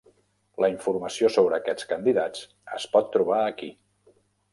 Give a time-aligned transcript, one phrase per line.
[0.63, 2.41] La informació sobre aquests candidats
[2.79, 3.71] es pot trobar aquí.